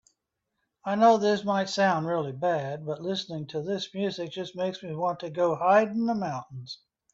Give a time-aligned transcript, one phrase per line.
[0.83, 4.95] I know this might sound really bad, but listening to this music just makes me
[4.95, 6.79] want to go hide in the mountains.